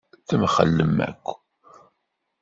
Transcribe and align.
Temxellem 0.27 0.97
akk. 1.07 1.25